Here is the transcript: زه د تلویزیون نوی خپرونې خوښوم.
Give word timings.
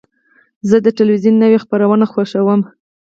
زه 0.69 0.77
د 0.85 0.87
تلویزیون 0.97 1.35
نوی 1.43 1.57
خپرونې 1.63 2.07
خوښوم. 2.11 2.61